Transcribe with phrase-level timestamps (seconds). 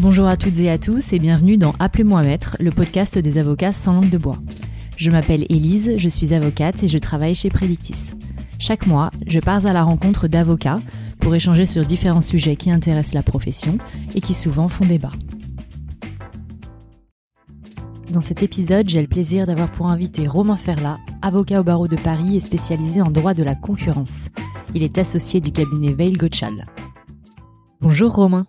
[0.00, 3.70] Bonjour à toutes et à tous et bienvenue dans Appelez-moi Maître, le podcast des avocats
[3.70, 4.38] sans langue de bois.
[4.96, 8.12] Je m'appelle Élise, je suis avocate et je travaille chez Predictis.
[8.58, 10.78] Chaque mois, je pars à la rencontre d'avocats
[11.20, 13.76] pour échanger sur différents sujets qui intéressent la profession
[14.14, 15.10] et qui souvent font débat.
[18.10, 21.96] Dans cet épisode, j'ai le plaisir d'avoir pour invité Romain Ferlat, avocat au barreau de
[21.96, 24.30] Paris et spécialisé en droit de la concurrence.
[24.74, 26.64] Il est associé du cabinet Veil Gotchal.
[27.82, 28.46] Bonjour Romain.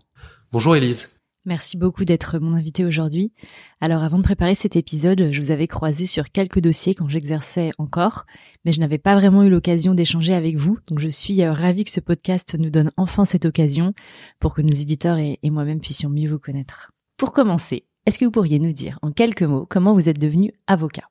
[0.53, 1.09] Bonjour Élise.
[1.45, 3.31] Merci beaucoup d'être mon invité aujourd'hui.
[3.79, 7.71] Alors avant de préparer cet épisode, je vous avais croisé sur quelques dossiers quand j'exerçais
[7.79, 8.27] encore,
[8.63, 11.83] mais je n'avais pas vraiment eu l'occasion d'échanger avec vous, donc je suis euh, ravie
[11.83, 13.95] que ce podcast nous donne enfin cette occasion
[14.39, 16.91] pour que nos éditeurs et, moi-même puissions mieux vous connaître.
[17.17, 20.53] Pour commencer, est-ce que vous pourriez nous dire en quelques mots comment vous êtes devenu
[20.67, 21.09] avocat?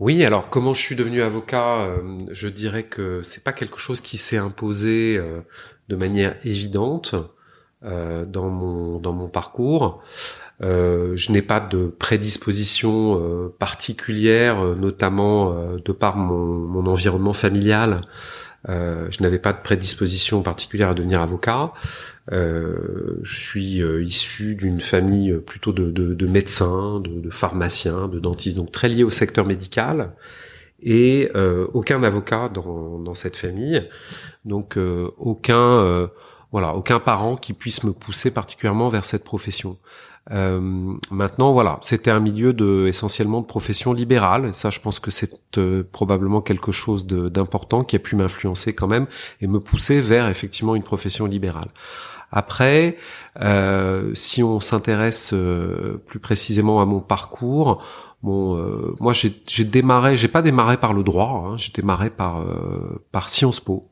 [0.00, 1.82] Oui, alors comment je suis devenu avocat?
[1.82, 5.40] Euh, Je dirais que c'est pas quelque chose qui s'est imposé euh,
[5.88, 7.14] de manière évidente
[7.82, 10.02] dans mon dans mon parcours.
[10.60, 18.00] je n'ai pas de prédisposition particulière, notamment de par mon, mon environnement familial.
[18.66, 21.72] je n'avais pas de prédisposition particulière à devenir avocat.
[22.32, 27.30] Euh, je suis euh, issu d'une famille euh, plutôt de, de, de médecins, de, de,
[27.30, 30.12] pharmaciens, de dentistes, donc très lié au secteur médical,
[30.80, 31.30] et
[31.74, 33.88] aucun avocat dans, dans, cette famille,
[34.44, 34.78] donc
[35.18, 36.08] aucun
[36.52, 39.76] voilà aucun parent qui puisse me pousser particulièrement vers cette profession.
[40.30, 40.60] Euh,
[41.10, 44.52] maintenant, voilà, c'était un milieu de essentiellement de profession libérale.
[44.52, 45.32] ça, je pense que c'est
[45.90, 49.06] probablement quelque chose d'important qui a pu m'influencer quand même
[49.40, 51.68] et me pousser vers effectivement une profession libérale.
[52.30, 52.96] Après,
[53.40, 57.82] euh, si on s'intéresse euh, plus précisément à mon parcours,
[58.22, 62.44] bon, euh, moi j'ai démarré, j'ai pas démarré par le droit, hein, j'ai démarré par
[63.12, 63.90] par Sciences Po.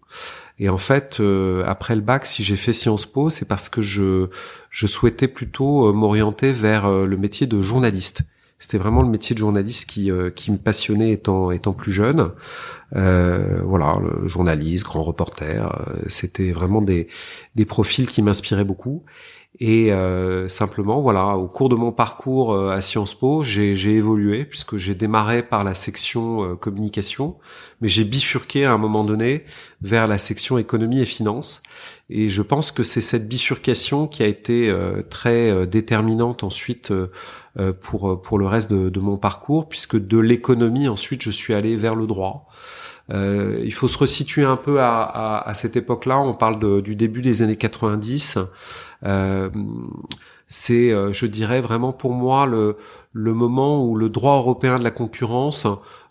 [0.59, 1.21] Et en fait,
[1.67, 4.29] après le bac, si j'ai fait Sciences Po, c'est parce que je
[4.71, 8.23] je souhaitais plutôt m'orienter vers le métier de journaliste.
[8.59, 12.31] C'était vraiment le métier de journaliste qui, euh, qui me passionnait étant, étant plus jeune.
[12.95, 17.09] Euh, voilà, le journaliste, grand reporter, euh, c'était vraiment des,
[17.55, 19.05] des profils qui m'inspiraient beaucoup.
[19.59, 24.45] Et euh, simplement, voilà, au cours de mon parcours euh, à Sciences Po, j'ai évolué
[24.45, 27.39] puisque j'ai démarré par la section euh, communication,
[27.81, 29.45] mais j'ai bifurqué à un moment donné
[29.81, 31.63] vers la section économie et finance.
[32.11, 34.73] Et je pense que c'est cette bifurcation qui a été
[35.11, 36.93] très déterminante ensuite
[37.81, 41.75] pour pour le reste de, de mon parcours, puisque de l'économie ensuite je suis allé
[41.75, 42.47] vers le droit.
[43.13, 46.19] Euh, il faut se resituer un peu à, cette époque-là.
[46.19, 48.39] On parle de, du début des années 90.
[49.05, 49.51] Euh,
[50.49, 52.77] c'est, euh, je dirais vraiment pour moi le
[53.15, 55.67] moment où le droit européen de la concurrence,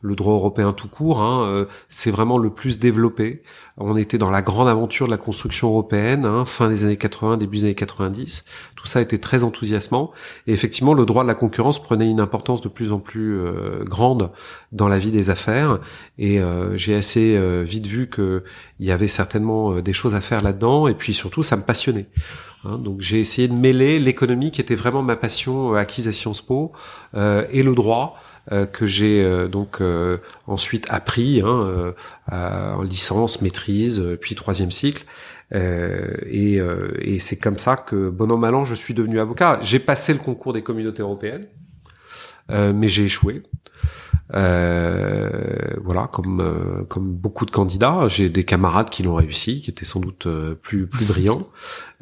[0.05, 3.41] le droit européen tout court, hein, euh, c'est vraiment le plus développé.
[3.77, 7.37] On était dans la grande aventure de la construction européenne, hein, fin des années 80,
[7.37, 8.45] début des années 90.
[8.75, 10.11] Tout ça était très enthousiasmant.
[10.47, 13.37] Et effectivement, le droit de la concurrence prenait une importance de plus en plus
[13.83, 14.31] grande
[14.71, 15.79] dans la vie des affaires.
[16.17, 16.39] Et
[16.75, 18.43] j'ai assez vite vu qu'il
[18.79, 20.87] y avait certainement des choses à faire là-dedans.
[20.87, 22.07] Et puis surtout, ça me passionnait.
[22.65, 26.11] Hein, donc j'ai essayé de mêler l'économie qui était vraiment ma passion euh, acquise à
[26.11, 26.71] Sciences Po
[27.13, 29.81] euh, et le droit euh, que j'ai donc
[30.47, 31.93] ensuite appris hein,
[32.31, 35.05] en licence, maîtrise, puis troisième cycle.
[35.51, 36.59] et,
[37.19, 39.59] c'est comme ça que bon an mal an je suis devenu avocat.
[39.61, 41.47] J'ai passé le concours des communautés européennes,
[42.49, 43.41] mais j'ai échoué.
[44.33, 45.29] Euh,
[45.83, 49.85] voilà, comme euh, comme beaucoup de candidats, j'ai des camarades qui l'ont réussi, qui étaient
[49.85, 51.47] sans doute euh, plus plus brillants.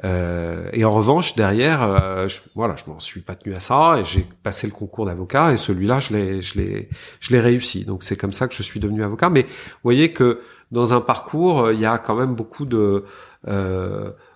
[0.05, 4.03] Euh, et en revanche, derrière, je, voilà, je m'en suis pas tenu à ça et
[4.03, 6.89] j'ai passé le concours d'avocat et celui-là, je l'ai je l'ai
[7.19, 7.83] je l'ai réussi.
[7.83, 9.29] Donc c'est comme ça que je suis devenu avocat.
[9.29, 10.39] Mais vous voyez que
[10.71, 13.03] dans un parcours, il y a quand même beaucoup de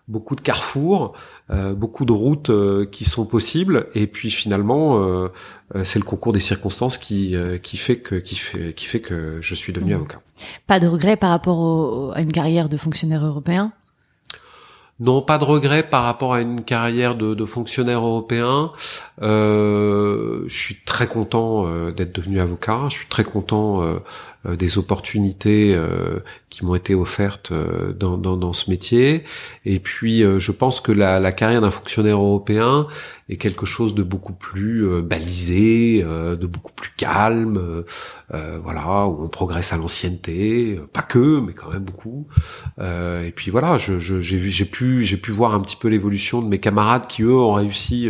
[0.07, 1.13] beaucoup de carrefours,
[1.49, 5.29] euh, beaucoup de routes euh, qui sont possibles, et puis finalement, euh,
[5.83, 9.55] c'est le concours des circonstances qui qui fait que qui fait qui fait que je
[9.55, 9.97] suis devenu mmh.
[9.97, 10.21] avocat.
[10.65, 13.73] Pas de regret par rapport à une carrière de fonctionnaire européen?
[14.99, 18.71] Non, pas de regret par rapport à une carrière de, de fonctionnaire européen.
[19.21, 22.85] Euh, je suis très content d'être devenu avocat.
[22.89, 23.99] Je suis très content euh,
[24.55, 29.23] des opportunités euh, qui m'ont été offertes euh, dans, dans, dans, ce métier.
[29.65, 32.87] Et puis, je pense que la, la carrière d'un fonctionnaire européen
[33.29, 37.83] est quelque chose de beaucoup plus balisé, de beaucoup plus calme,
[38.29, 42.27] voilà, où on progresse à l'ancienneté, pas que, mais quand même beaucoup.
[42.79, 46.41] et puis voilà, je, j'ai vu, j'ai pu, j'ai pu voir un petit peu l'évolution
[46.41, 48.09] de mes camarades qui eux ont réussi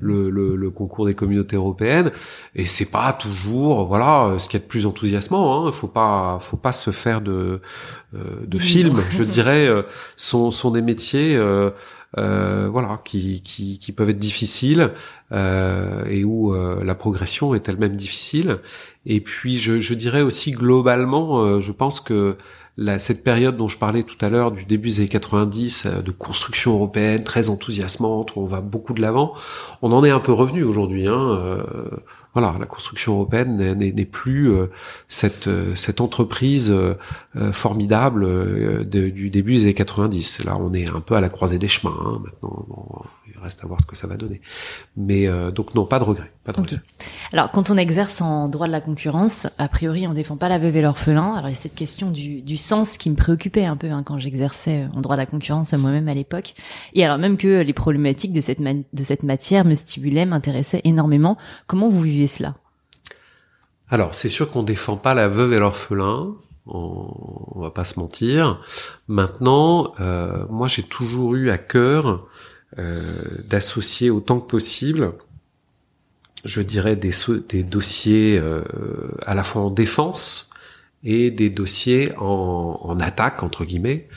[0.00, 2.10] le, le, le concours des communautés européennes.
[2.56, 5.68] Et c'est pas toujours, voilà, ce qui est de plus enthousiasmant.
[5.68, 7.60] Hein faut pas, faut pas se faire de
[8.14, 9.00] euh, de films.
[9.10, 9.82] Je dirais, euh,
[10.16, 11.70] sont sont des métiers euh,
[12.18, 14.92] euh, voilà, qui, qui, qui, peuvent être difficiles
[15.32, 18.60] euh, et où euh, la progression est elle-même difficile.
[19.04, 22.38] Et puis, je, je dirais aussi globalement, euh, je pense que
[22.78, 26.10] la, cette période dont je parlais tout à l'heure, du début des années 90, de
[26.10, 29.34] construction européenne très enthousiasmante, où on va beaucoup de l'avant,
[29.82, 31.08] on en est un peu revenu aujourd'hui.
[31.08, 31.62] Hein,
[32.36, 34.66] voilà, la construction européenne n'est plus euh,
[35.08, 36.94] cette euh, cette entreprise euh,
[37.50, 40.44] formidable du début des années 90.
[40.44, 43.06] Là, on est un peu à la croisée des chemins hein, maintenant
[43.42, 44.40] reste à voir ce que ça va donner.
[44.96, 46.32] Mais euh, donc non, pas de regret.
[46.44, 46.80] Pas de regret.
[47.32, 50.58] Alors quand on exerce en droit de la concurrence, a priori on défend pas la
[50.58, 51.34] veuve et l'orphelin.
[51.34, 54.02] Alors il y a cette question du, du sens qui me préoccupait un peu hein,
[54.04, 56.54] quand j'exerçais en droit de la concurrence moi-même à l'époque.
[56.94, 61.36] Et alors même que les problématiques de cette, de cette matière me stimulaient, m'intéressaient énormément.
[61.66, 62.54] Comment vous vivez cela?
[63.88, 66.34] Alors, c'est sûr qu'on défend pas la veuve et l'orphelin,
[66.66, 67.08] on,
[67.54, 68.60] on, va pas se mentir.
[69.06, 72.26] Maintenant, euh, moi j'ai toujours eu à cœur
[73.48, 75.12] d'associer autant que possible,
[76.46, 77.12] je dirais, des,
[77.62, 78.62] dossiers euh,
[79.26, 80.50] à la fois en défense
[81.04, 84.08] et des dossiers en, attaque entre guillemets,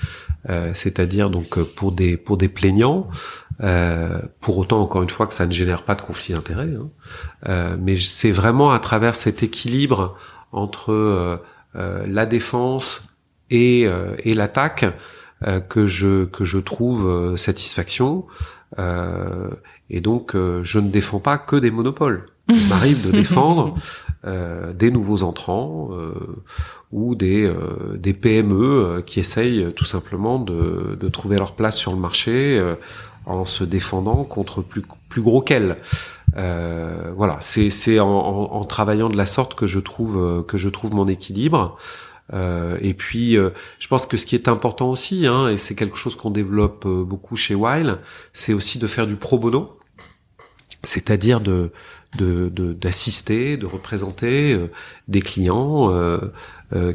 [0.49, 3.09] euh, c'est-à-dire donc pour des plaignants.
[3.61, 6.89] Euh, pour autant, encore une fois, que ça ne génère pas de conflit d'intérêts, hein.
[7.49, 10.17] euh, mais c'est vraiment à travers cet équilibre
[10.53, 11.41] entre
[11.73, 13.03] la défense
[13.51, 14.91] et, et l'attaque euh,
[15.69, 18.25] que je que je trouve euh, satisfaction.
[18.77, 19.50] Euh,
[19.89, 22.27] et donc, je ne défends pas que des monopoles.
[22.50, 23.74] Il m'arrive de défendre
[24.24, 25.89] des nouveaux entrants
[26.91, 27.51] ou des,
[27.95, 32.62] des PME qui essayent tout simplement de, de, trouver leur place sur le marché
[33.25, 35.75] en se défendant contre plus, plus gros qu'elles.
[36.35, 40.69] voilà, c'est c'est en, en, en, travaillant de la sorte que je trouve que je
[40.69, 41.77] trouve mon équilibre.
[42.33, 43.49] Euh, et puis, euh,
[43.79, 46.85] je pense que ce qui est important aussi, hein, et c'est quelque chose qu'on développe
[46.85, 47.99] euh, beaucoup chez Weil,
[48.33, 49.79] c'est aussi de faire du pro bono,
[50.83, 51.71] c'est-à-dire de
[52.17, 54.59] d'assister, de, de, représenter
[55.07, 55.93] des clients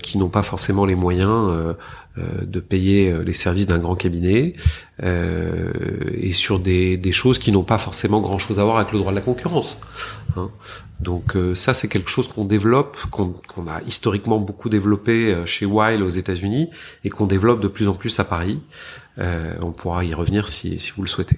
[0.03, 1.77] qui n'ont pas forcément les moyens
[2.17, 4.55] de payer les services d'un grand cabinet
[5.03, 9.11] et sur des, des choses qui n'ont pas forcément grand-chose à voir avec le droit
[9.11, 9.81] de la concurrence.
[10.37, 10.51] Hein.
[11.01, 15.67] Donc euh, ça, c'est quelque chose qu'on développe, qu'on a historiquement beaucoup développé euh, chez
[15.67, 16.71] Weil aux États-Unis
[17.05, 18.61] et qu'on développe de plus en plus à Paris.
[19.19, 21.37] Euh, on pourra y revenir si, si vous le souhaitez.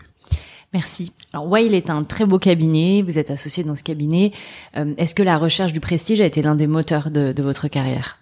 [0.73, 1.13] Merci.
[1.33, 4.33] Alors Weil est un très beau cabinet, vous êtes associé dans ce cabinet.
[4.75, 8.19] Est-ce que la recherche du prestige a été l'un des moteurs de, de, votre carrière?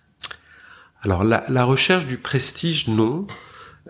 [1.05, 3.27] Alors la, la, recherche du prestige, non.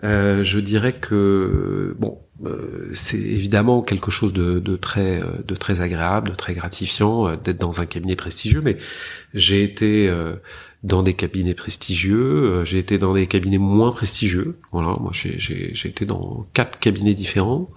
[0.03, 5.79] je dirais que bon, euh, c'est évidemment quelque chose de, de, très euh, de très
[5.79, 8.61] agréable, de très gratifiant euh, d'être dans un cabinet prestigieux.
[8.61, 8.77] Mais
[9.33, 10.11] j'ai été
[10.83, 14.57] dans des cabinets prestigieux, j'ai été dans des cabinets moins prestigieux.
[14.71, 17.69] Voilà, moi j'ai été dans quatre cabinets différents.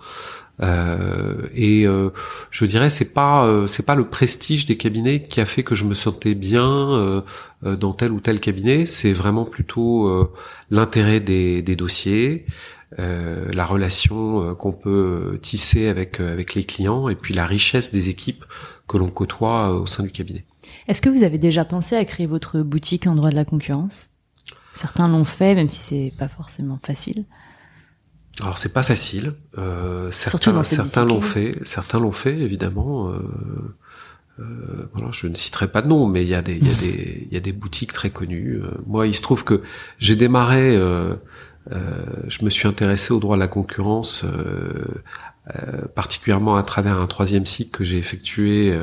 [0.61, 2.11] Euh, et euh,
[2.51, 5.77] je dirais c'est pas euh, c'est pas le prestige des cabinets qui a fait que
[5.77, 7.25] je me sentais bien
[7.63, 8.87] dans tel ou tel cabinet.
[8.87, 10.31] C'est vraiment plutôt
[10.71, 12.47] l'intérêt des, des, dossiers,
[12.99, 18.09] euh, la relation qu'on peut tisser avec avec les clients et puis la richesse des
[18.09, 18.45] équipes
[18.87, 20.45] que l'on côtoie au sein du cabinet.
[20.87, 24.11] Est-ce que vous avez déjà pensé à créer votre boutique en droit de la concurrence?
[24.75, 27.25] Certains l'ont fait, même si c'est pas forcément facile.
[28.41, 29.35] Alors c'est pas facile.
[29.57, 33.11] Euh, certains certains l'ont fait, certains l'ont fait évidemment.
[33.11, 33.19] Euh,
[34.41, 36.71] euh, voilà, je ne citerai pas de nom, mais il y a des il y
[36.71, 38.61] a des il y a des boutiques très connues.
[38.87, 39.63] moi, il se trouve que
[39.99, 41.15] j'ai démarré euh,
[41.73, 44.85] euh, je me suis intéressé au droit de la concurrence, euh,
[45.55, 48.77] euh, particulièrement à travers un troisième cycle que j'ai effectué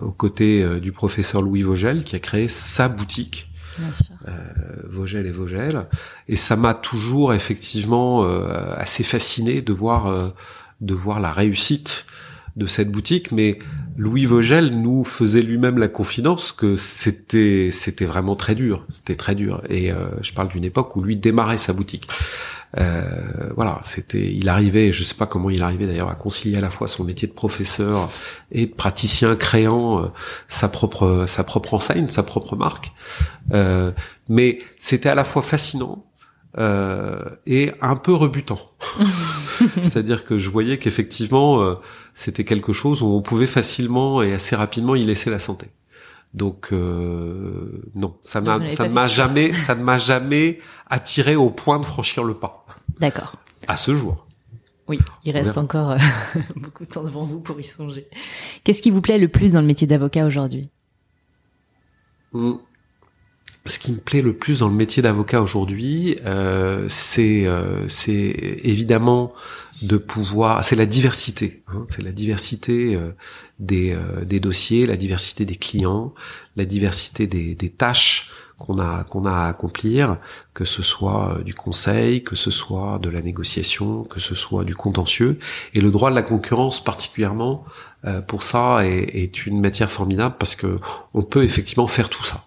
[0.00, 3.51] aux côtés du professeur Louis Vogel, qui a créé sa boutique.
[4.88, 5.86] Vogel et Vogel.
[6.28, 8.24] Et ça m'a toujours effectivement
[8.76, 10.32] assez fasciné de voir
[10.80, 12.06] de voir la réussite
[12.56, 13.52] de cette boutique, mais
[13.96, 19.34] Louis Vogel nous faisait lui-même la confidence que c'était c'était vraiment très dur, c'était très
[19.34, 19.62] dur.
[19.68, 22.08] Et euh, je parle d'une époque où lui démarrait sa boutique.
[22.78, 26.60] Euh, voilà, c'était, il arrivait, je sais pas comment il arrivait d'ailleurs à concilier à
[26.62, 28.08] la fois son métier de professeur
[28.50, 30.06] et de praticien créant euh,
[30.48, 32.92] sa propre sa propre enseigne, sa propre marque.
[33.52, 33.92] Euh,
[34.28, 36.06] mais c'était à la fois fascinant
[36.58, 38.58] euh, et un peu rebutant.
[39.82, 41.74] C'est-à-dire que je voyais qu'effectivement, euh,
[42.14, 45.66] c'était quelque chose où on pouvait facilement et assez rapidement y laisser la santé.
[46.34, 51.78] Donc euh, non, ça m'a, ça m'a jamais, ça ne m'a jamais attiré au point
[51.78, 52.64] de franchir le pas.
[53.00, 53.36] D'accord.
[53.68, 54.26] À ce jour.
[54.88, 55.98] Oui, il reste encore euh,
[56.56, 58.06] beaucoup de temps devant vous pour y songer.
[58.64, 60.68] Qu'est-ce qui vous plaît le plus dans le métier d'avocat aujourd'hui?
[62.32, 62.54] Hmm
[63.66, 68.58] ce qui me plaît le plus dans le métier d'avocat aujourd'hui, euh, c'est euh, c'est
[68.64, 69.32] évidemment
[69.82, 70.64] de pouvoir.
[70.64, 71.62] C'est la diversité.
[71.68, 72.98] Hein, c'est la diversité
[73.58, 76.14] des, des dossiers, la diversité des clients,
[76.56, 80.18] la diversité des, des tâches qu'on a qu'on a à accomplir,
[80.54, 84.76] que ce soit du conseil, que ce soit de la négociation, que ce soit du
[84.76, 85.38] contentieux.
[85.74, 87.64] Et le droit de la concurrence particulièrement
[88.28, 90.78] pour ça est, est une matière formidable parce que
[91.14, 92.44] on peut effectivement faire tout ça.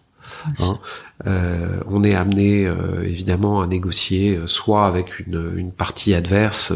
[0.59, 0.79] Hein.
[1.27, 6.73] Euh, on est amené euh, évidemment à négocier euh, soit avec une, une partie adverse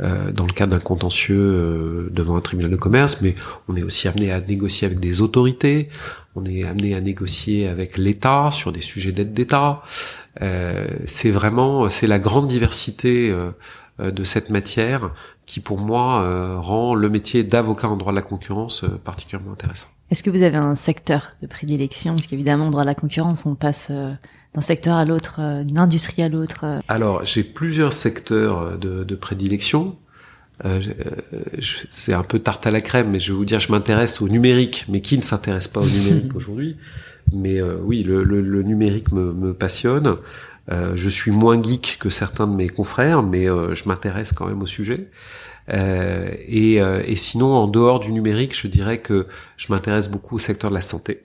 [0.00, 3.36] dans le cadre d'un contentieux devant un tribunal de commerce, mais
[3.68, 5.88] on est aussi amené à négocier avec des autorités,
[6.34, 9.82] on est amené à négocier avec l'État sur des sujets d'aide d'État.
[10.40, 13.32] c'est vraiment c'est la grande diversité
[14.00, 15.12] de cette matière
[15.46, 19.88] qui pour moi rend le métier d'avocat en droit de la concurrence particulièrement intéressant.
[20.12, 22.14] Est-ce que vous avez un secteur de prédilection?
[22.14, 24.12] Parce qu'évidemment, droit de la concurrence, on passe euh,
[24.54, 26.64] d'un secteur à l'autre, euh, d'une industrie à l'autre.
[26.64, 26.80] Euh.
[26.86, 29.96] Alors, j'ai plusieurs secteurs de, de prédilection.
[31.88, 34.28] c'est un peu tarte à la crème, mais je vais vous dire, je m'intéresse au
[34.28, 36.76] numérique, mais qui ne s'intéresse pas au numérique aujourd'hui
[37.32, 40.16] Mais oui, le, le, le numérique me, me passionne.
[40.68, 44.66] Je suis moins geek que certains de mes confrères, mais je m'intéresse quand même au
[44.66, 45.08] sujet.
[45.70, 49.26] Euh, et, euh, et, sinon, en dehors du numérique, je dirais que
[49.56, 51.24] je m'intéresse beaucoup au secteur de la santé.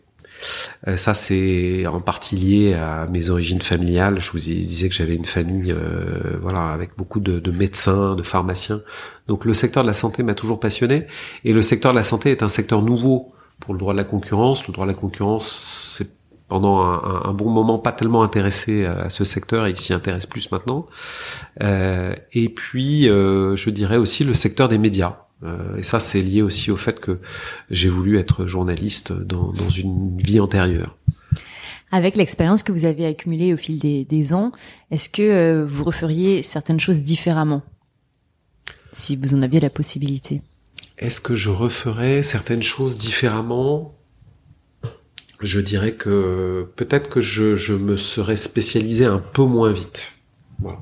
[0.87, 4.19] Euh, ça, c'est en partie lié à mes origines familiales.
[4.19, 8.23] Je vous disais que j'avais une famille, euh, voilà, avec beaucoup de, de, médecins, de
[8.23, 8.81] pharmaciens.
[9.27, 11.07] Donc, le secteur de la santé m'a toujours passionné.
[11.43, 14.03] Et le secteur de la santé est un secteur nouveau pour le droit de la
[14.03, 14.67] concurrence.
[14.67, 16.09] Le droit de la concurrence, c'est
[16.47, 20.25] pendant un, un, bon moment pas tellement intéressé à ce secteur et il s'y intéresse
[20.25, 20.85] plus maintenant.
[21.61, 25.27] Euh, et puis, euh, je dirais aussi le secteur des médias.
[25.43, 27.19] Euh, et ça, c'est lié aussi au fait que
[27.69, 30.97] j'ai voulu être journaliste dans, dans, une vie antérieure.
[31.91, 34.51] Avec l'expérience que vous avez accumulée au fil des, des ans,
[34.91, 37.61] est-ce que euh, vous referiez certaines choses différemment
[38.91, 40.41] si vous en aviez la possibilité?
[40.97, 43.96] Est-ce que je referais certaines choses différemment?
[45.41, 50.15] Je dirais que peut-être que je, je, me serais spécialisé un peu moins vite.
[50.59, 50.79] Voilà.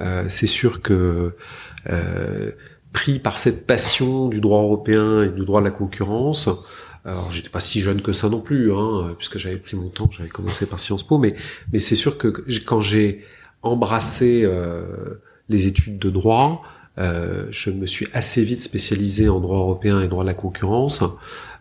[0.00, 1.34] Euh, c'est sûr que
[1.90, 2.50] euh,
[2.92, 6.48] pris par cette passion du droit européen et du droit de la concurrence,
[7.04, 10.08] alors j'étais pas si jeune que ça non plus, hein, puisque j'avais pris mon temps,
[10.10, 11.28] j'avais commencé par Sciences Po, mais
[11.72, 12.28] mais c'est sûr que
[12.64, 13.24] quand j'ai
[13.62, 16.62] embrassé euh, les études de droit,
[16.98, 21.02] euh, je me suis assez vite spécialisé en droit européen et droit de la concurrence.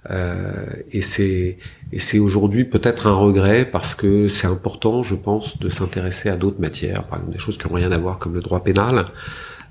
[0.10, 1.58] Euh, et c'est
[1.94, 6.36] et c'est aujourd'hui peut-être un regret parce que c'est important, je pense, de s'intéresser à
[6.36, 9.06] d'autres matières, par exemple des choses qui n'ont rien à voir comme le droit pénal,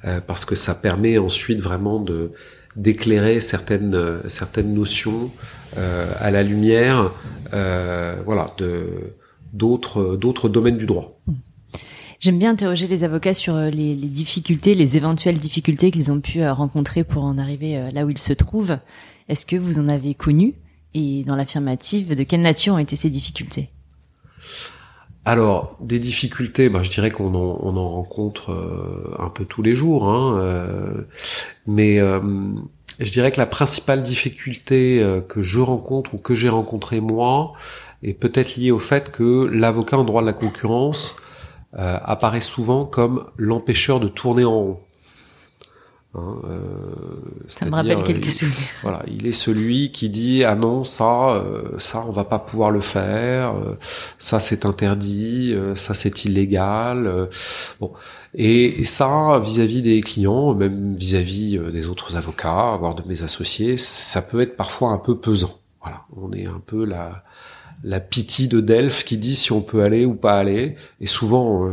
[0.05, 2.33] euh, parce que ça permet ensuite vraiment de
[2.77, 5.31] d'éclairer certaines certaines notions
[5.79, 7.13] euh, à la lumière,
[7.55, 9.15] euh, voilà, de
[9.55, 11.19] d'autres d'autres domaines du droit.
[12.21, 16.21] J'aime bien interroger les avocats sur euh, les, les, difficultés, les éventuelles difficultés qu'ils ont
[16.21, 18.77] pu rencontrer pour en arriver là où ils se trouvent.
[19.33, 20.53] Est-ce que vous en avez connu
[20.93, 23.71] Et dans l'affirmative, de quelle nature ont été ces difficultés?
[25.25, 29.63] Alors, des difficultés, bah, je dirais qu'on en, on en rencontre euh, un peu tous
[29.63, 31.09] les jours, hein, euh,
[31.67, 32.21] mais euh,
[33.01, 37.55] je dirais que la principale difficulté que je rencontre ou que j'ai rencontré moi
[38.03, 41.17] est peut-être liée au fait que l'avocat en droit de la concurrence
[41.73, 44.81] apparaît souvent comme l'empêcheur de tourner en rond.
[46.15, 46.61] Hein, euh,
[47.47, 48.69] ça me rappelle quelques souvenirs.
[48.83, 52.71] Voilà, il est celui qui dit ah non ça euh, ça on va pas pouvoir
[52.71, 53.79] le faire, euh,
[54.19, 57.29] ça c'est interdit, euh, ça c'est illégal.
[57.81, 57.93] bon
[58.35, 64.21] et, ça vis-à-vis des clients, même vis-à-vis des autres avocats, voire de mes associés, ça
[64.21, 65.61] peut être parfois un peu pesant.
[65.83, 67.25] Voilà, on est un peu la
[67.85, 70.77] la pitié de Delphes qui dit si on peut aller ou pas aller.
[71.01, 71.69] Et souvent,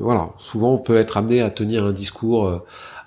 [0.00, 2.62] voilà, souvent on peut être amené à tenir un discours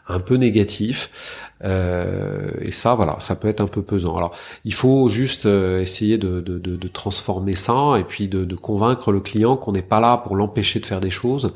[0.10, 1.46] un peu négatif.
[1.63, 4.16] Euh, et ça, voilà, ça peut être un peu pesant.
[4.16, 4.36] Alors,
[4.66, 9.20] il faut juste euh, essayer de, de, de, transformer ça et puis de, convaincre le
[9.20, 11.54] client qu'on n'est pas là pour l'empêcher de faire des choses,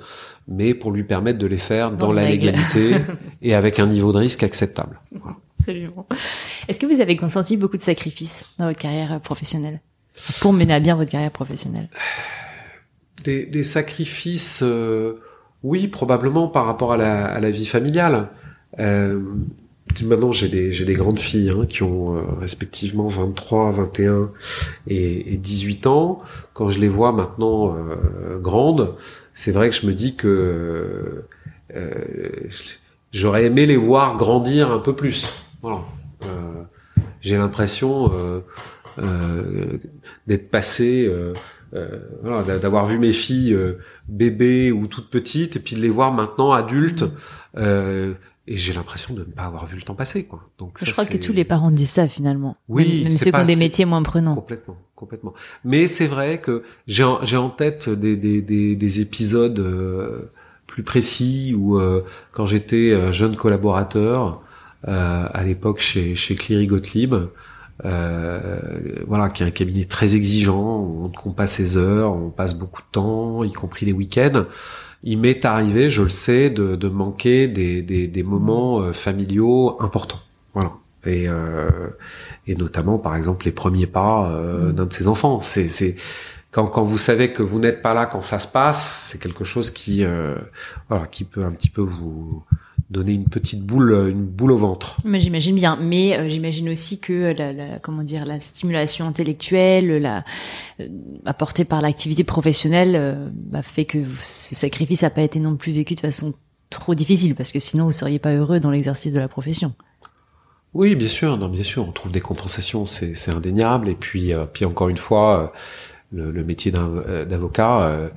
[0.47, 2.97] mais pour lui permettre de les faire dans, la légalité
[3.41, 4.99] et avec un niveau de risque acceptable.
[5.11, 5.37] Voilà.
[5.57, 6.05] Absolument.
[6.67, 9.79] Est-ce que vous avez consenti beaucoup de sacrifices dans votre carrière professionnelle?
[10.41, 11.89] Pour mener à bien votre carrière professionnelle?
[13.23, 14.61] Des, des, sacrifices.
[14.61, 15.21] Euh,
[15.63, 18.29] oui, probablement par rapport à la, à la vie familiale.
[18.79, 19.19] Euh,
[20.01, 24.31] maintenant, j'ai des, des grandes filles hein, qui ont euh, respectivement 23, 21
[24.87, 26.19] et, et, 18 ans.
[26.53, 28.95] Quand je les vois maintenant euh, grandes,
[29.33, 31.23] c'est vrai que je me dis que
[31.75, 32.47] euh,
[33.11, 35.33] j'aurais aimé les voir grandir un peu plus.
[35.61, 35.81] Voilà.
[37.21, 38.11] j'ai l'impression
[40.27, 41.09] d'être passé
[41.73, 45.89] euh, voilà, d'avoir vu mes filles euh, bébés ou toutes petites et puis de les
[45.89, 47.05] voir maintenant adultes
[47.57, 48.13] euh,
[48.45, 50.49] et j'ai l'impression de ne pas avoir vu le temps passer quoi.
[50.57, 52.57] Donc je crois que tous les parents disent ça finalement.
[52.67, 54.35] Oui, même, ceux qui ont des métiers moins prenants.
[54.35, 55.33] Complètement, complètement.
[55.63, 60.31] Mais c'est vrai que j'ai en, j'ai en tête des, des, des, des épisodes euh,
[60.67, 64.41] plus précis où euh, quand j'étais euh, jeune collaborateur
[64.85, 67.15] à l'époque chez chez Cleary Gottlieb,
[67.81, 72.53] voilà, qui est un cabinet très exigeant, on ne compte pas ses heures, on passe
[72.53, 74.45] beaucoup de temps, y compris les week-ends
[75.03, 79.77] il m'est arrivé, je le sais, de, de manquer des, des, des moments euh, familiaux
[79.81, 80.21] importants.
[80.53, 80.71] Voilà.
[81.05, 81.89] Et, euh,
[82.47, 84.71] et notamment, par exemple, les premiers pas euh, mm.
[84.73, 85.41] d'un de ses enfants.
[85.41, 85.95] C'est, c'est
[86.51, 89.43] quand, quand vous savez que vous n'êtes pas là quand ça se passe, c'est quelque
[89.43, 90.35] chose qui, euh,
[90.87, 92.43] voilà, qui peut un petit peu vous
[92.93, 94.97] donner une petite boule, une boule au ventre.
[95.03, 95.77] Mais j'imagine bien.
[95.81, 100.23] Mais euh, j'imagine aussi que la, la, comment dire, la stimulation intellectuelle, la
[100.79, 100.87] euh,
[101.25, 105.73] apportée par l'activité professionnelle, euh, bah, fait que ce sacrifice n'a pas été non plus
[105.73, 106.33] vécu de façon
[106.69, 109.73] trop difficile, parce que sinon vous seriez pas heureux dans l'exercice de la profession.
[110.73, 113.89] Oui, bien sûr, non, bien sûr, on trouve des compensations, c'est indéniable.
[113.89, 115.53] Et puis, puis encore une fois,
[116.11, 118.09] le, le métier d'avocat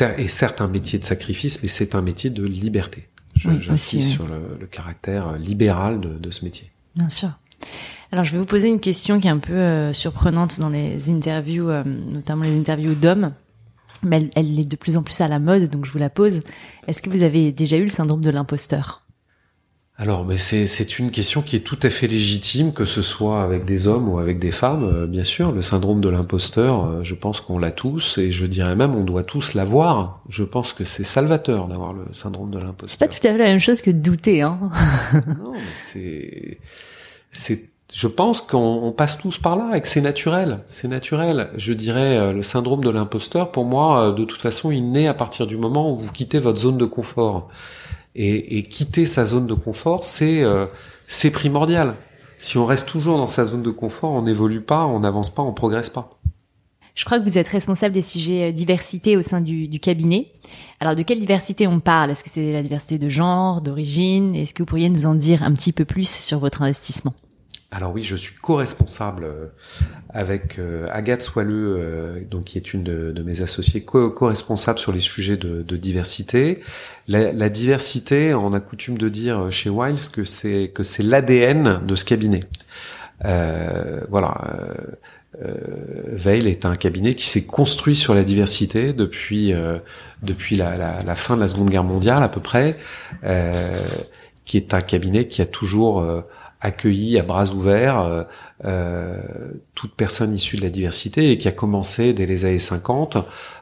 [0.00, 3.06] est certes un métier de sacrifice, mais c'est un métier de liberté.
[3.36, 6.70] J'insiste sur le, caractère libéral de, de, ce métier.
[6.94, 7.30] Bien sûr.
[8.12, 11.10] Alors, je vais vous poser une question qui est un peu euh, surprenante dans les
[11.10, 13.32] interviews, euh, notamment les interviews d'hommes,
[14.02, 16.10] mais elle, elle, est de plus en plus à la mode, donc je vous la
[16.10, 16.42] pose.
[16.86, 19.05] Est-ce que vous avez déjà eu le syndrome de l'imposteur?
[19.98, 23.64] Alors, mais c'est une question qui est tout à fait légitime, que ce soit avec
[23.64, 25.52] des hommes ou avec des femmes, euh, bien sûr.
[25.52, 29.04] Le syndrome de l'imposteur, euh, je pense qu'on l'a tous, et je dirais même on
[29.04, 30.20] doit tous l'avoir.
[30.28, 32.90] Je pense que c'est salvateur d'avoir le syndrome de l'imposteur.
[32.90, 34.58] C'est pas tout à fait la même chose que douter, hein.
[35.14, 36.58] non, c'est,
[37.30, 40.58] c'est, je pense qu'on passe tous par là et que c'est naturel.
[40.66, 41.48] C'est naturel.
[41.56, 43.50] Je dirais euh, le syndrome de l'imposteur.
[43.50, 46.58] Pour moi, de toute façon, il naît à partir du moment où vous quittez votre
[46.58, 47.48] zone de confort.
[48.18, 50.64] Et, et quitter sa zone de confort, c'est euh,
[51.06, 51.96] c'est primordial.
[52.38, 55.42] Si on reste toujours dans sa zone de confort, on n'évolue pas, on n'avance pas,
[55.42, 56.08] on progresse pas.
[56.94, 60.32] Je crois que vous êtes responsable des sujets euh, diversité au sein du, du cabinet.
[60.80, 62.10] Alors de quelle diversité on parle?
[62.10, 64.34] Est-ce que c'est la diversité de genre, d'origine?
[64.34, 67.12] Est-ce que vous pourriez nous en dire un petit peu plus sur votre investissement?
[67.72, 69.46] Alors oui, je suis co-responsable euh,
[70.10, 75.00] avec euh, Agathe Soileux, euh, donc qui est une de, mes associées, co-responsable sur les
[75.00, 76.62] sujets de, diversité.
[77.08, 82.40] La, diversité, on a coutume de dire chez Wiles que c'est l'ADN de ce cabinet.
[83.20, 84.40] voilà.
[85.42, 85.54] Euh,
[86.12, 89.52] Veil est un cabinet qui s'est construit sur la diversité depuis
[90.22, 92.78] depuis la, la, fin de la Seconde Guerre mondiale à peu près,
[94.44, 96.24] qui est un cabinet qui a toujours
[96.60, 98.22] accueilli à bras ouverts euh,
[98.64, 99.20] euh,
[99.74, 103.18] toute personne issue de la diversité et qui a commencé dès les années 50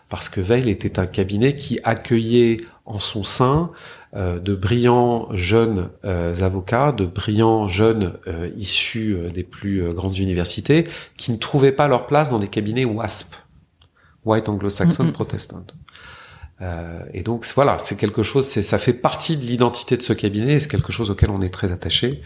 [0.09, 3.71] parce que Veil était un cabinet qui accueillait en son sein
[4.15, 8.13] euh, de brillants jeunes avocats, de brillants jeunes
[8.57, 13.35] issus des plus grandes universités qui ne trouvaient pas leur place dans des cabinets WASP,
[14.25, 15.67] White Anglo-Saxon Protestant.
[16.63, 20.61] Euh, et donc voilà, c'est quelque chose, ça fait partie de l'identité de ce cabinet,
[20.61, 22.23] c'est quelque chose auquel on est très attaché,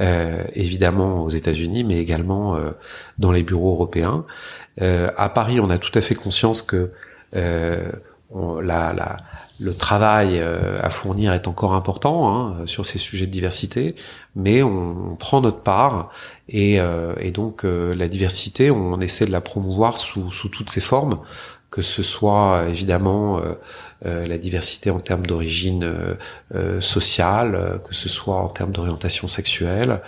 [0.00, 2.72] euh, évidemment aux États-Unis, mais également euh,
[3.18, 4.26] dans les bureaux européens.
[4.80, 6.92] Euh, à Paris, on a tout à fait conscience que
[7.34, 7.90] euh,
[8.30, 9.16] on, la, la,
[9.58, 13.94] le travail à fournir est encore important hein, sur ces sujets de diversité,
[14.34, 16.10] mais on, on prend notre part
[16.48, 16.78] et,
[17.20, 21.20] et donc la diversité, on essaie de la promouvoir sous, sous toutes ses formes
[21.72, 23.54] que ce soit évidemment euh,
[24.04, 25.90] euh, la diversité en termes d'origine
[26.54, 30.00] euh, sociale, que ce soit en termes d'orientation sexuelle,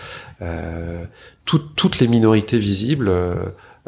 [1.46, 3.10] toutes les minorités visibles,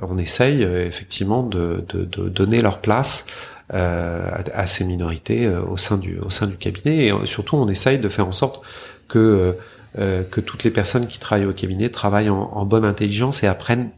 [0.00, 3.26] on essaye effectivement de, de, de, donner leur place
[3.70, 7.08] à, ces minorités au sein du au sein du cabinet.
[7.08, 8.64] Et surtout on essaye de faire en sorte
[9.08, 9.56] que
[9.94, 13.90] que toutes les personnes qui travaillent au cabinet travaillent en, en bonne intelligence et apprennent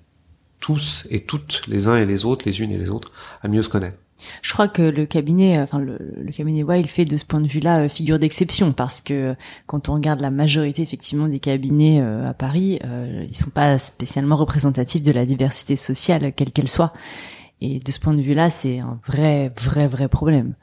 [0.61, 3.63] tous et toutes, les uns et les autres, les unes et les autres, à mieux
[3.63, 3.99] se connaître.
[4.43, 5.99] Je crois que le cabinet, euh, enfin le,
[6.33, 9.35] cabinet il fait de ce point de vue-là euh, figure d'exception parce que euh,
[9.67, 15.03] quand on regarde la majorité effectivement des cabinets à Paris, ils sont pas spécialement représentatifs
[15.03, 16.93] de la diversité sociale quelle qu'elle soit.
[17.61, 20.55] Et de ce point de vue-là, c'est un vrai, vrai, vrai problème.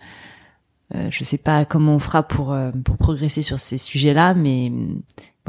[0.94, 4.72] Euh, je sais pas comment on fera pour pour progresser sur ces sujets-là, mais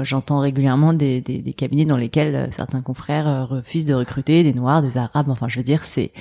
[0.04, 4.42] j'entends régulièrement des, des, des, cabinets dans lesquels euh, certains confrères euh, refusent de recruter
[4.42, 5.28] des Noirs, des Arabes.
[5.30, 6.12] Enfin, je veux dire, c'est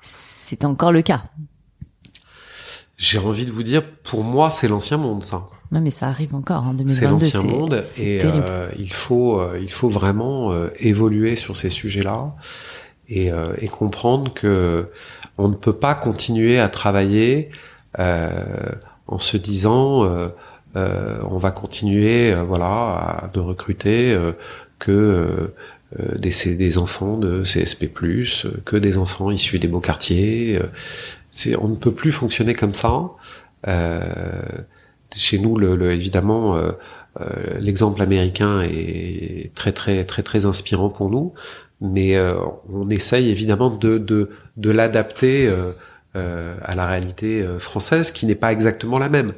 [0.00, 1.24] c'est encore le cas.
[2.96, 5.48] J'ai envie de vous dire, pour moi, c'est l'ancien monde, ça.
[5.72, 6.96] Non, mais ça arrive encore en 2022.
[6.96, 12.34] C'est l'ancien monde et euh, il faut euh, il faut vraiment évoluer sur ces sujets-là
[13.08, 14.90] et, et, comprendre que
[15.38, 17.50] on ne peut pas continuer à travailler
[17.96, 20.04] en se disant
[20.74, 24.16] on va continuer, voilà, de recruter
[24.78, 25.52] que
[26.16, 27.90] des, des enfants de CSP+,
[28.64, 30.60] que des enfants issus des beaux quartiers.
[31.60, 33.10] on ne peut plus fonctionner comme ça.
[35.14, 36.60] chez nous, le, évidemment,
[37.58, 41.34] l'exemple américain est très très très très inspirant pour nous
[41.80, 42.34] mais euh,
[42.72, 45.46] on essaye évidemment de, de, de l'adapter
[46.16, 49.32] euh, euh, à la réalité française, qui n'est pas exactement la même.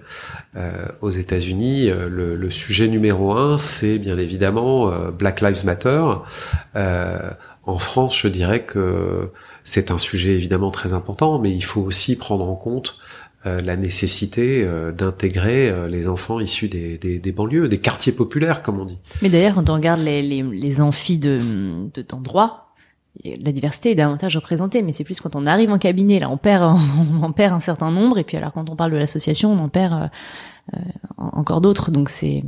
[1.00, 6.02] aux États-Unis, le, le, sujet numéro un, c'est bien évidemment Black Lives Matter.
[6.74, 9.30] en France, je dirais que
[9.64, 12.98] c'est un sujet évidemment très important, mais il faut aussi prendre en compte
[13.44, 18.12] euh, la nécessité euh, d'intégrer euh, les enfants issus des, des, des, banlieues, des quartiers
[18.12, 18.98] populaires, comme on dit.
[19.20, 21.38] Mais d'ailleurs, quand on regarde les, les, les amphis de
[22.08, 22.62] d'endroits,
[23.25, 26.37] la diversité est davantage représentée, mais c'est plus quand on arrive en cabinet, là, on
[26.37, 26.62] perd,
[27.12, 29.59] on en perd un certain nombre, et puis alors quand on parle de l'association, on
[29.59, 30.11] en perd
[30.75, 30.79] euh,
[31.16, 32.42] encore d'autres, donc c'est...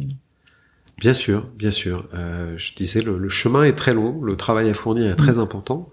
[0.97, 2.07] Bien sûr, bien sûr.
[2.15, 5.35] Euh, je disais, le, le, chemin est très long, le travail à fournir est très
[5.35, 5.41] mm.
[5.41, 5.91] important,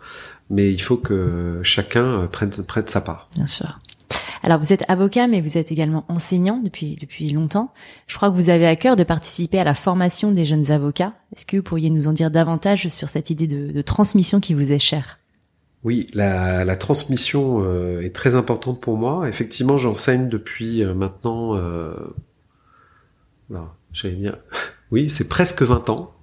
[0.51, 3.27] mais il faut que chacun prenne, prenne sa part.
[3.35, 3.79] Bien sûr.
[4.43, 7.73] Alors vous êtes avocat, mais vous êtes également enseignant depuis depuis longtemps.
[8.07, 11.13] Je crois que vous avez à cœur de participer à la formation des jeunes avocats.
[11.35, 14.71] Est-ce que vous pourriez nous en dire davantage sur cette idée de, transmission qui vous
[14.71, 15.19] est chère?
[15.83, 19.27] Oui, la, transmission euh, est très importante pour moi.
[19.27, 21.93] Effectivement, j'enseigne depuis euh, maintenant, euh,
[23.91, 24.37] j'allais dire,
[24.91, 26.13] oui, c'est presque 20 ans.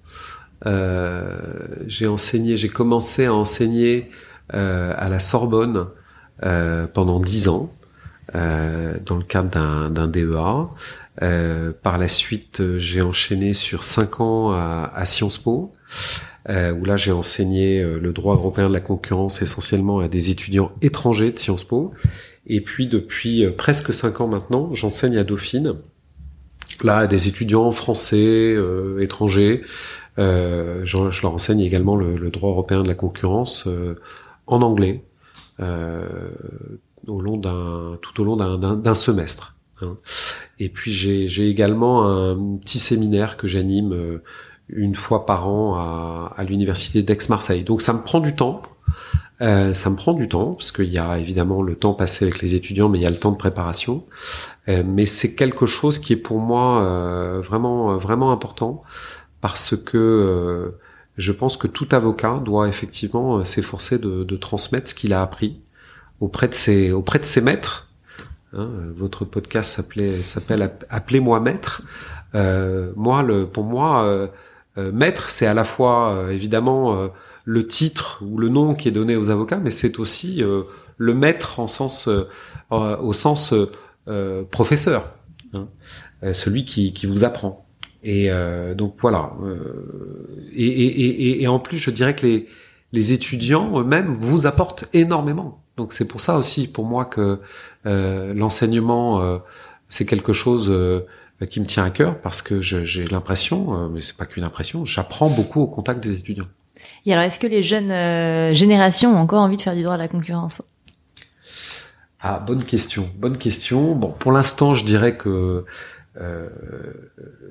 [1.86, 4.10] j'ai enseigné, j'ai commencé à enseigner
[4.50, 5.86] à la Sorbonne
[6.94, 7.72] pendant 10 ans.
[8.34, 10.68] Euh, dans le cadre d'un DEA.
[11.22, 15.74] Euh, par la suite, j'ai enchaîné sur cinq ans à, à Sciences Po,
[16.50, 20.28] euh, où là j'ai enseigné euh, le droit européen de la concurrence essentiellement à des
[20.30, 21.92] étudiants étrangers de Sciences Po.
[22.46, 25.76] Et puis depuis euh, presque cinq ans maintenant, j'enseigne à Dauphine,
[26.84, 28.56] là à des étudiants français,
[29.00, 29.62] étrangers.
[30.18, 33.68] Je, je, leur enseigne également le, le, droit européen de la concurrence
[34.46, 35.02] en anglais.
[37.06, 39.56] Euh, au long d'un tout au long d'un semestre.
[39.82, 39.96] Hein.
[40.58, 44.22] Et puis j'ai également un petit séminaire que j'anime euh,
[44.68, 47.64] une fois par an à, à l'université d'Aix-Marseille.
[47.64, 48.62] Donc ça me prend du temps.
[49.40, 52.42] Euh, ça me prend du temps parce qu'il y a évidemment le temps passé avec
[52.42, 54.04] les étudiants, mais il y a le temps de préparation.
[54.68, 58.82] Euh, mais c'est quelque chose qui est pour moi euh, vraiment vraiment important
[59.40, 60.78] parce que euh,
[61.16, 65.60] je pense que tout avocat doit effectivement s'efforcer de, de, transmettre ce qu'il a appris
[66.20, 67.88] auprès de ses auprès de ses maîtres.
[68.52, 71.82] Hein, votre podcast s'appelait s'appelle Appelez-moi maître.
[72.34, 74.28] Euh, moi, le, pour moi, euh,
[74.76, 77.08] euh maître, c'est à la fois euh, évidemment euh,
[77.44, 80.42] le titre ou le nom qui est donné aux avocats, mais c'est aussi
[80.98, 82.10] le maître en sens
[82.70, 83.54] au sens
[84.50, 85.14] professeur,
[85.54, 85.66] hein,
[86.34, 87.66] celui qui, qui vous apprend.
[88.02, 88.28] Et
[88.76, 89.32] donc voilà.
[90.52, 92.48] Et, et, et, et, en plus, je dirais que les,
[92.92, 95.64] les étudiants eux-mêmes vous apportent énormément.
[95.78, 97.40] Donc c'est pour ça aussi, pour moi, que
[97.86, 99.38] euh, l'enseignement, euh,
[99.88, 101.06] c'est quelque chose euh,
[101.48, 105.30] qui me tient à cœur parce que j'ai l'impression, mais c'est pas qu'une impression, j'apprends
[105.30, 106.48] beaucoup au contact des étudiants.
[107.06, 109.98] Et alors, est-ce que les jeunes générations ont encore envie de faire du droit à
[109.98, 110.62] la concurrence?
[112.20, 113.94] Ah, bonne question, bonne question.
[113.94, 115.64] Bon, pour l'instant, je dirais que
[116.20, 116.48] euh,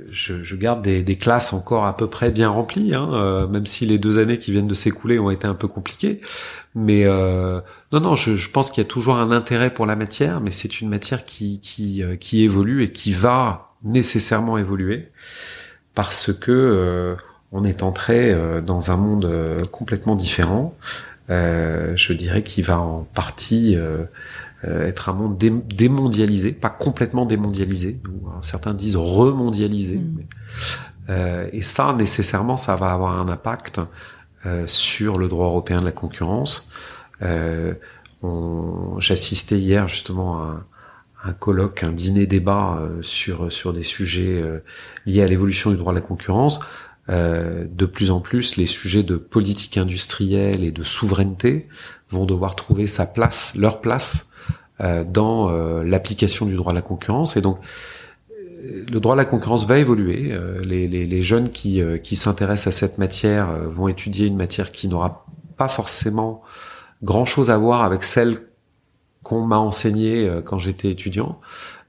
[0.10, 3.66] je, je, garde des, des, classes encore à peu près bien remplies, hein, euh, même
[3.66, 6.22] si les deux années qui viennent de s'écouler ont été un peu compliquées.
[6.76, 9.96] Mais euh, non, non, je, je pense qu'il y a toujours un intérêt pour la
[9.96, 15.12] matière, mais c'est une matière qui, qui, euh, qui évolue et qui va nécessairement évoluer
[15.94, 17.16] parce que
[17.52, 20.74] on est entré dans un monde complètement différent.
[21.30, 24.06] je dirais qu'il va en partie euh,
[24.64, 29.98] être un monde démondialisé, pas complètement démondialisé, ou certains disent remondialisé.
[29.98, 30.18] Mm.
[31.10, 33.80] Euh, et ça, nécessairement, ça va avoir un impact
[34.46, 36.70] euh, sur le droit européen de la concurrence.
[37.22, 37.74] Euh,
[38.98, 40.66] J'assistais hier justement à
[41.24, 44.44] un, colloque, un dîner débat euh, sur sur des sujets
[45.06, 46.60] liés à l'évolution du droit de la concurrence.
[47.10, 51.68] de plus en plus, les sujets de politique industrielle et de souveraineté
[52.10, 54.30] vont devoir trouver sa place, leur place
[54.80, 57.36] euh, dans euh, l'application du droit à la concurrence.
[57.36, 57.60] Et donc,
[58.32, 60.38] euh, le droit à la concurrence va évoluer.
[60.64, 64.88] Les, les, les jeunes qui, qui s'intéressent à cette matière vont étudier une matière qui
[64.88, 65.26] n'aura
[65.58, 66.42] pas forcément
[67.04, 68.38] grand-chose à voir avec celle
[69.24, 71.40] qu'on m'a enseignée quand j'étais étudiant.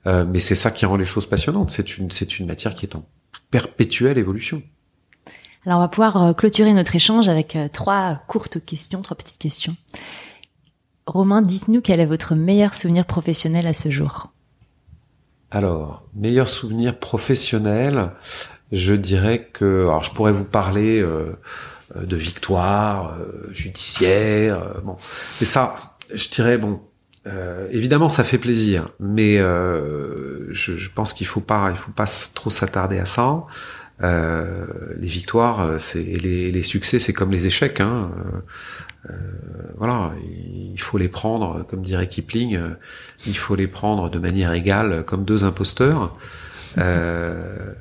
[0.05, 1.71] mais c'est ça qui rend les choses passionnantes.
[1.71, 3.05] C'est une, c'est une matière qui est en
[3.51, 4.63] perpétuelle évolution.
[5.67, 9.77] Alors on va pouvoir clôturer notre échange avec trois courtes questions, trois petites questions.
[11.07, 14.29] Romain, dites-nous quel est votre meilleur souvenir professionnel à ce jour?
[15.51, 18.11] Alors, meilleur souvenir professionnel,
[18.73, 21.01] je dirais que, alors je pourrais vous parler
[21.97, 24.97] euh, de victoire euh, judiciaire, euh, bon,
[25.41, 26.81] ça, je dirais bon,
[27.71, 33.45] évidemment ça fait plaisir, mais je, pense qu'il faut faut pas trop s'attarder à ça.
[34.01, 37.81] Les victoires, c'est les, succès, c'est comme les échecs.
[37.81, 38.11] Hein.
[39.77, 42.61] voilà, il faut les prendre, comme dirait Kipling,
[43.27, 46.17] il faut les prendre de manière égale, comme deux imposteurs.
[46.77, 47.73] Euh,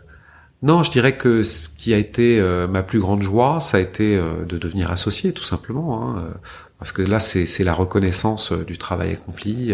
[0.63, 3.79] non, je dirais que ce qui a été euh, ma plus grande joie, ça a
[3.79, 6.01] été euh, de devenir associé, tout simplement.
[6.01, 6.33] Hein, euh,
[6.79, 9.73] parce que là, c'est la reconnaissance du travail accompli,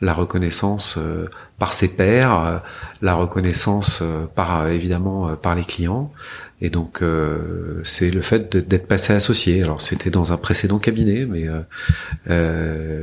[0.00, 0.98] la reconnaissance
[1.58, 2.62] par ses pairs,
[3.02, 4.02] la reconnaissance
[4.34, 6.10] par évidemment par les clients.
[6.62, 7.04] Et donc,
[7.84, 9.62] c'est le fait d'être passé associé.
[9.62, 11.50] Alors, c'était dans un précédent cabinet, mais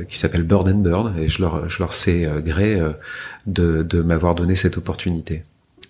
[0.08, 2.80] qui s'appelle Bird and Bird, et je leur, je leur sais gré
[3.46, 5.44] de, de m'avoir donné cette opportunité.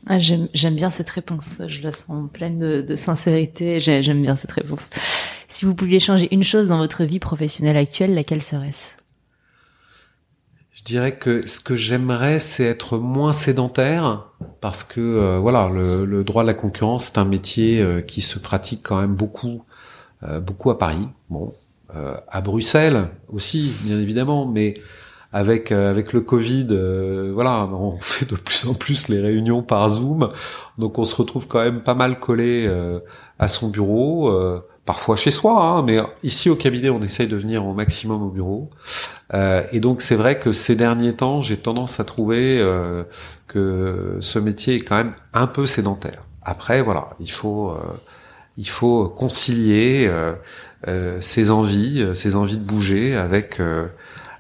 [0.07, 1.63] Ah, J'aime bien cette réponse.
[1.67, 3.81] Je la sens pleine de, de sincérité.
[3.81, 4.89] J'aime bien cette réponse.
[5.49, 8.95] Si vous pouviez changer une chose dans votre vie professionnelle actuelle, laquelle serait-ce?
[10.77, 14.27] Je dirais que ce que j'aimerais, c'est être moins sédentaire,
[14.61, 18.21] parce que euh, voilà, le, le, droit de la concurrence, c'est un métier euh, qui
[18.21, 19.63] se pratique quand même beaucoup,
[20.23, 21.09] euh, beaucoup à Paris.
[21.31, 21.53] Bon,
[22.29, 24.75] à Bruxelles aussi, bien évidemment, mais
[25.33, 29.63] avec euh, avec le Covid, euh, voilà, on fait de plus en plus les réunions
[29.63, 30.31] par Zoom,
[30.79, 33.01] donc on se retrouve quand même pas mal collé euh,
[33.39, 34.33] à son bureau,
[34.87, 38.31] parfois chez soi, hein, mais ici au cabinet, on essaye de venir au maximum au
[38.31, 38.71] bureau.
[39.35, 42.65] et donc c'est vrai que ces derniers temps, j'ai tendance à trouver
[43.47, 46.23] que ce métier est quand même un peu sédentaire.
[46.43, 47.77] Après, voilà, il faut
[48.57, 50.11] il faut concilier
[51.21, 53.61] ses envies, ses envies de bouger avec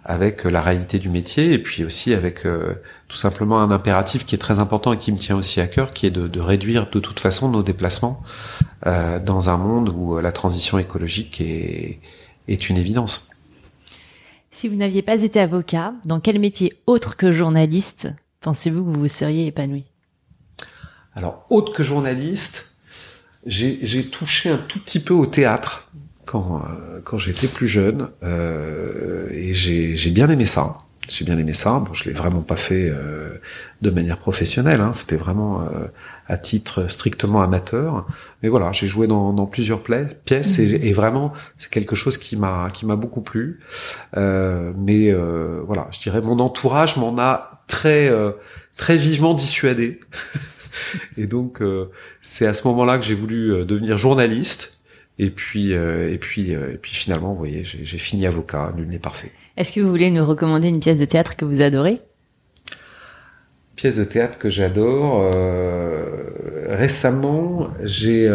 [0.07, 2.75] avec euh, la réalité du métier et puis aussi avec euh,
[3.09, 5.93] tout simplement un impératif qui est très important et qui me tient aussi à cœur,
[5.93, 8.23] qui est de, de réduire de toute façon nos déplacements
[8.87, 11.99] euh, dans un monde où la transition écologique est,
[12.49, 13.29] est une évidence.
[14.53, 19.01] Si vous n'aviez pas été avocat, dans quel métier autre que journaliste pensez-vous que vous
[19.01, 19.85] vous seriez épanoui?
[21.17, 22.77] Alors, autre que journaliste,
[23.45, 25.91] j'ai touché un tout petit peu au théâtre
[26.27, 30.79] quand, euh, quand j'étais plus jeune euh, et j'ai bien aimé ça.
[31.09, 31.79] J'ai bien aimé ça.
[31.79, 33.39] Bon, je l'ai vraiment pas fait euh,
[33.81, 34.81] de manière professionnelle.
[34.81, 34.93] Hein.
[34.93, 35.87] C'était vraiment euh,
[36.27, 38.07] à titre strictement amateur.
[38.43, 40.85] Mais voilà, j'ai joué dans, dans plusieurs pièces et, mhm.
[40.85, 43.61] et, vraiment c'est quelque chose qui m'a qui m'a beaucoup plu.
[44.17, 48.11] Euh, mais voilà, je dirais mon entourage m'en a très
[48.77, 50.01] très vivement dissuadé.
[51.17, 51.63] et donc
[52.21, 54.76] c'est à ce moment-là que j'ai voulu devenir journaliste
[55.19, 58.73] et puis, euh, et puis, euh, et puis finalement, vous voyez, j'ai fini avocat.
[58.77, 59.31] Nul n'est parfait.
[59.57, 62.03] Est-ce que vous voulez nous recommander une pièce de théâtre que vous adorez?
[63.77, 65.31] Pièce de théâtre que j'adore.
[65.33, 68.31] Euh, récemment, j'ai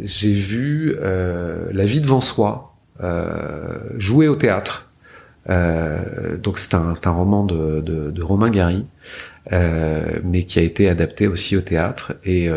[0.00, 2.74] j'ai vu La vie devant soi
[3.98, 4.90] jouer au théâtre.
[5.48, 8.86] donc c'est un, un, roman de, de, de Romain Gary,
[9.50, 12.14] mais qui a été adapté aussi au théâtre.
[12.24, 12.50] Et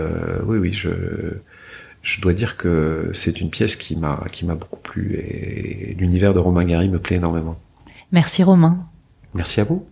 [0.45, 0.89] oui, oui, je
[2.01, 6.33] je dois dire que c'est une pièce qui m'a qui m'a beaucoup plu et l'univers
[6.33, 7.57] de Romain Gary me plaît énormément.
[8.11, 8.85] Merci Romain.
[9.33, 9.85] Merci à vous.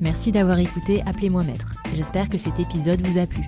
[0.00, 1.74] Merci d'avoir écouté Appelez-moi maître.
[1.94, 3.42] J'espère que cet épisode vous a plu.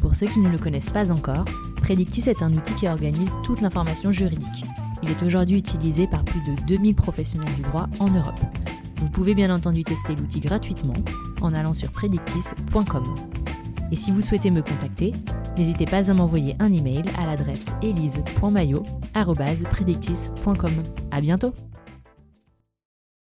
[0.00, 1.44] Pour ceux qui ne le connaissent pas encore,
[1.76, 4.64] Predictis est un outil qui organise toute l'information juridique.
[5.02, 8.40] Il est aujourd'hui utilisé par plus de 2000 professionnels du droit en Europe.
[8.96, 10.94] Vous pouvez bien entendu tester l'outil gratuitement
[11.40, 13.04] en allant sur predictis.com.
[13.92, 15.12] Et si vous souhaitez me contacter,
[15.56, 20.82] n'hésitez pas à m'envoyer un email à l'adresse elise.mayo.predictis.com.
[21.10, 21.52] À bientôt!